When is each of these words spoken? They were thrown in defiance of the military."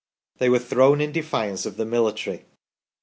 They 0.39 0.49
were 0.49 0.57
thrown 0.57 0.99
in 0.99 1.11
defiance 1.11 1.67
of 1.67 1.77
the 1.77 1.85
military." 1.85 2.45